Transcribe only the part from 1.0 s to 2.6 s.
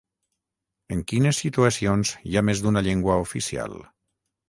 quines situacions hi ha